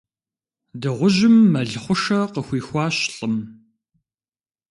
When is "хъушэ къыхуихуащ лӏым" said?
1.83-3.35